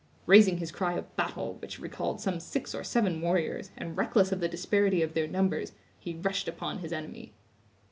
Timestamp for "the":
4.39-4.49